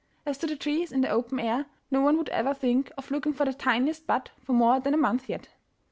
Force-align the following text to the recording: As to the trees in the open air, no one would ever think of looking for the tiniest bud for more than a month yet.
As 0.25 0.39
to 0.39 0.47
the 0.47 0.55
trees 0.55 0.91
in 0.91 1.01
the 1.01 1.09
open 1.11 1.39
air, 1.39 1.67
no 1.91 2.01
one 2.01 2.17
would 2.17 2.29
ever 2.29 2.55
think 2.55 2.91
of 2.97 3.11
looking 3.11 3.33
for 3.33 3.45
the 3.45 3.53
tiniest 3.53 4.07
bud 4.07 4.31
for 4.43 4.53
more 4.53 4.79
than 4.79 4.95
a 4.95 4.97
month 4.97 5.29
yet. 5.29 5.49